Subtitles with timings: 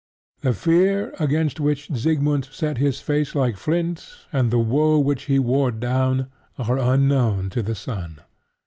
[0.41, 5.37] The fear against which Siegmund set his face like flint, and the woe which he
[5.37, 8.17] wore down, are unknown to the son.